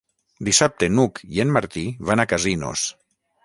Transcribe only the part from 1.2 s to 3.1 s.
i en Martí van a Casinos.